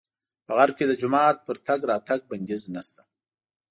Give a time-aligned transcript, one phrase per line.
[0.45, 3.03] په غرب کې د جومات پر تګ راتګ بندیز نه شته.